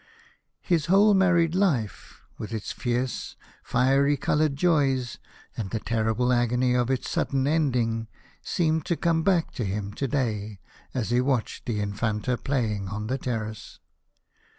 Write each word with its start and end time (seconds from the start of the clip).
H 0.65 0.71
is 0.71 0.85
whole 0.87 1.13
married 1.13 1.53
life, 1.53 2.21
with 2.39 2.53
its 2.53 2.71
fierce, 2.71 3.35
fiery 3.61 4.17
coloured 4.17 4.55
joys 4.55 5.19
and 5.55 5.69
the 5.69 5.79
terrible 5.79 6.33
agony 6.33 6.73
of 6.73 6.89
its 6.89 7.07
sudden 7.07 7.45
ending, 7.45 8.07
seemed 8.41 8.83
to 8.87 8.97
come 8.97 9.21
back 9.21 9.51
to 9.51 9.63
him 9.63 9.93
to 9.93 10.07
day 10.07 10.59
as 10.95 11.11
he 11.11 11.21
watched 11.21 11.67
the 11.67 11.79
Infanta 11.79 12.35
playing 12.35 12.87
on 12.87 13.05
the 13.05 13.19
terrace. 13.19 13.77